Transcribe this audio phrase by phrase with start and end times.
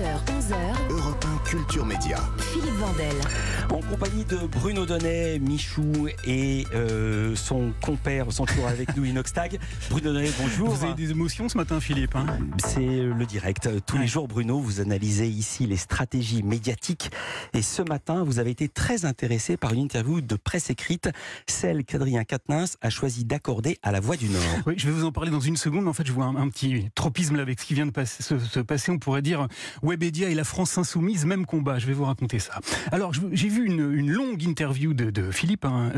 [0.00, 0.90] 9h, 11h.
[0.90, 2.18] Europe 1 Culture Média.
[2.38, 3.14] Philippe Vandel.
[3.70, 9.60] En compagnie de Bruno Donnet, Michou et euh, son compère, sont toujours avec nous, Inoxtag.
[9.90, 10.70] Bruno Donnet, bonjour.
[10.70, 12.26] Vous avez des émotions ce matin, Philippe hein?
[12.64, 13.68] C'est le direct.
[13.86, 17.10] Tous les jours, Bruno, vous analysez ici les stratégies médiatiques.
[17.54, 21.10] Et ce matin, vous avez été très intéressé par une interview de presse écrite,
[21.46, 24.42] celle qu'Adrien Quatennens a choisi d'accorder à la Voix du Nord.
[24.66, 25.86] Oui, je vais vous en parler dans une seconde.
[25.86, 28.22] En fait, je vois un, un petit tropisme là avec ce qui vient de passer,
[28.24, 28.90] se, se passer.
[28.90, 29.46] On pourrait dire
[29.84, 31.78] Webedia et la France insoumise, même combat.
[31.78, 32.60] Je vais vous raconter ça.
[32.92, 35.66] Alors, j'ai vu une, longue interview de, Philippe.
[35.66, 35.92] hein,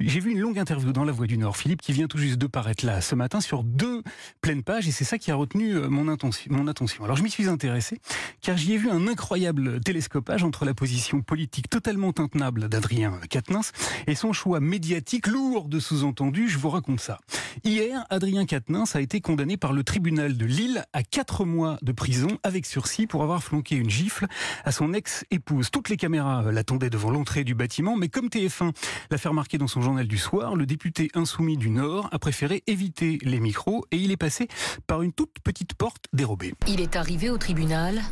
[0.00, 1.56] j'ai vu une longue interview dans La Voix du Nord.
[1.56, 4.02] Philippe qui vient tout juste de paraître là ce matin sur deux
[4.40, 7.04] pleines pages et c'est ça qui a retenu euh, mon, attention.
[7.04, 8.00] Alors, je m'y suis intéressé
[8.40, 13.72] car j'y ai vu un incroyable télescopage entre la position politique totalement intenable d'Adrien Quatennens
[14.06, 16.48] et son choix médiatique lourd de sous-entendus.
[16.48, 17.18] Je vous raconte ça.
[17.64, 21.92] Hier, Adrien Quatennens a été condamné par le tribunal de Lille à 4 mois de
[21.92, 24.26] prison avec sursis pour avoir flanqué une gifle
[24.64, 25.70] à son ex-épouse.
[25.70, 28.72] Toutes les caméras euh, l'attendaient devant l'entrée du bâtiment, mais comme TF1
[29.10, 32.62] l'a fait remarquer dans son journal du soir, le député insoumis du Nord a préféré
[32.66, 34.48] éviter les micros et il est passé
[34.86, 36.54] par une toute petite porte dérobée.
[36.66, 38.02] Il est arrivé au tribunal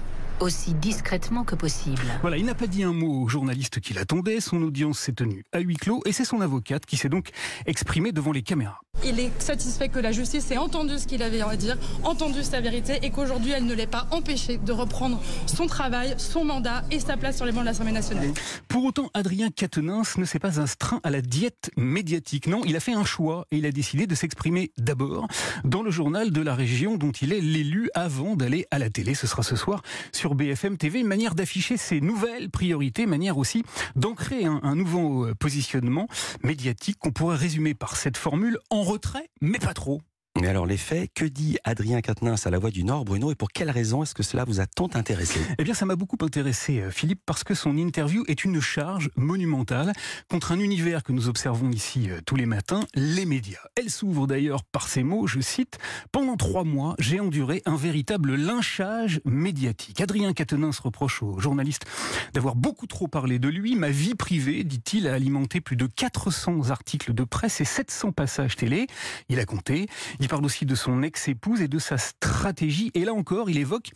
[0.41, 2.02] aussi discrètement que possible.
[2.20, 5.44] Voilà, il n'a pas dit un mot au journaliste qui l'attendait, son audience s'est tenue
[5.52, 7.30] à huis clos et c'est son avocate qui s'est donc
[7.66, 8.80] exprimée devant les caméras.
[9.05, 12.60] Il est satisfait que la justice ait entendu ce qu'il avait à dire, entendu sa
[12.60, 17.00] vérité et qu'aujourd'hui elle ne l'ait pas empêché de reprendre son travail, son mandat et
[17.00, 18.28] sa place sur les bancs de l'Assemblée nationale.
[18.69, 22.47] Pour autant, Adrien Quatennens ne s'est pas astreint à la diète médiatique.
[22.47, 25.27] Non, il a fait un choix et il a décidé de s'exprimer d'abord
[25.64, 29.14] dans le journal de la région dont il est l'élu avant d'aller à la télé.
[29.14, 31.01] Ce sera ce soir sur BFM TV.
[31.01, 33.62] Une manière d'afficher ses nouvelles priorités, manière aussi
[33.97, 36.09] d'ancrer un, un nouveau euh, positionnement
[36.42, 40.00] médiatique qu'on pourrait résumer par cette formule en retrait, mais pas trop.
[40.41, 43.34] Mais alors, les faits, que dit Adrien Quatennens à la Voix du Nord, Bruno, et
[43.34, 45.38] pour quelle raison est-ce que cela vous a tant intéressé?
[45.58, 49.10] Eh bien, ça m'a beaucoup intéressé, euh, Philippe, parce que son interview est une charge
[49.14, 49.92] monumentale
[50.30, 53.60] contre un univers que nous observons ici euh, tous les matins, les médias.
[53.76, 55.78] Elle s'ouvre d'ailleurs par ces mots, je cite,
[56.12, 60.00] Pendant trois mois, j'ai enduré un véritable lynchage médiatique.
[60.00, 61.84] Adrien Quatennens reproche aux journalistes
[62.32, 63.76] d'avoir beaucoup trop parlé de lui.
[63.76, 68.56] Ma vie privée, dit-il, a alimenté plus de 400 articles de presse et 700 passages
[68.56, 68.87] télé.
[69.28, 69.88] Il a compté.
[70.22, 72.93] Il parle aussi de son ex-épouse et de sa stratégie.
[72.94, 73.91] Et là encore, il évoque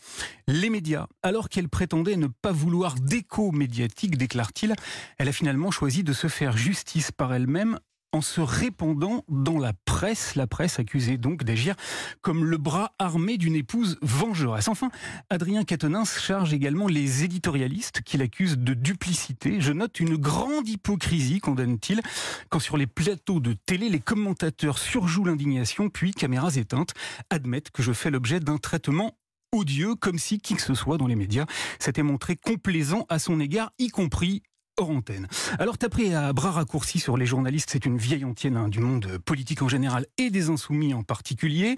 [0.48, 1.06] les médias.
[1.22, 4.75] Alors qu'elle prétendait ne pas vouloir d'écho médiatique, déclare-t-il,
[5.19, 7.78] elle a finalement choisi de se faire justice par elle-même
[8.16, 11.75] en se répandant dans la presse, la presse accusée donc d'agir
[12.22, 14.69] comme le bras armé d'une épouse vengeresse.
[14.69, 14.91] Enfin,
[15.28, 19.60] Adrien Quatennens charge également les éditorialistes qui l'accusent de duplicité.
[19.60, 22.00] Je note une grande hypocrisie, condamne-t-il,
[22.49, 26.94] quand sur les plateaux de télé, les commentateurs surjouent l'indignation, puis, caméras éteintes,
[27.28, 29.19] admettent que je fais l'objet d'un traitement
[29.53, 31.44] odieux, comme si qui que ce soit dans les médias
[31.78, 34.43] s'était montré complaisant à son égard, y compris
[34.76, 35.26] hors antenne.
[35.59, 39.19] Alors taper à bras raccourcis sur les journalistes, c'est une vieille antienne hein, du monde
[39.25, 41.76] politique en général et des insoumis en particulier.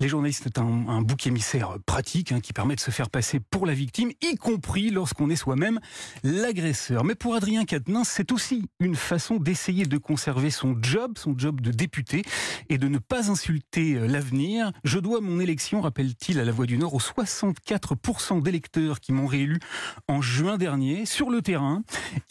[0.00, 3.66] Les journalistes, c'est un, bouc émissaire pratique hein, qui permet de se faire passer pour
[3.66, 5.80] la victime, y compris lorsqu'on est soi-même
[6.22, 7.04] l'agresseur.
[7.04, 11.60] Mais pour Adrien Quatennens, c'est aussi une façon d'essayer de conserver son job, son job
[11.60, 12.22] de député,
[12.68, 14.72] et de ne pas insulter euh, l'avenir.
[14.84, 19.26] Je dois mon élection, rappelle-t-il à la Voix du Nord, aux 64% d'électeurs qui m'ont
[19.26, 19.58] réélu
[20.08, 21.06] en juin dernier.
[21.06, 21.82] Sur le terrain,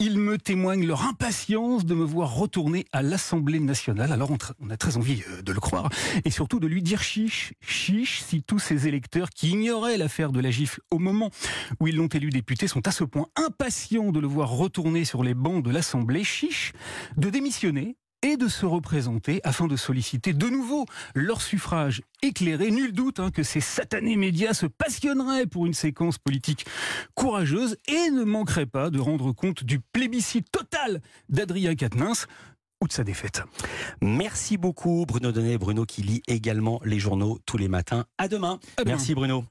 [0.08, 4.10] ils me témoignent leur impatience de me voir retourner à l'Assemblée nationale.
[4.10, 5.90] Alors on, a très envie euh, de le croire
[6.24, 10.40] et surtout de lui dire chiche, chiche si tous ces électeurs qui ignoraient l'affaire de
[10.40, 11.30] la gifle au moment
[11.78, 15.22] où ils l'ont élu député sont à ce point impatients de le voir retourner sur
[15.22, 16.72] les bancs de l'Assemblée, chiche
[17.18, 22.70] de démissionner et de se représenter afin de solliciter de nouveau leur suffrage éclairé.
[22.70, 26.66] Nul doute hein, que ces satanés médias se passionneraient pour une séquence politique
[27.14, 32.26] courageuse et ne manqueraient pas de rendre compte du plébiscite total d'Adrien Quatennens
[32.80, 33.42] ou de sa défaite.
[34.00, 35.58] Merci beaucoup, Bruno Donnet.
[35.58, 38.04] Bruno qui lit également les journaux tous les matins.
[38.18, 38.60] À demain.
[38.76, 38.96] À demain.
[38.96, 39.44] Merci, Bruno.